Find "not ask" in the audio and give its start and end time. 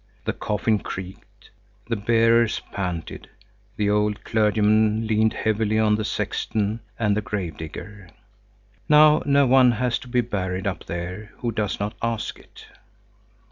11.79-12.39